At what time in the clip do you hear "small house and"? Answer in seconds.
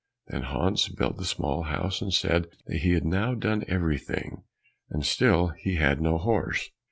1.25-2.11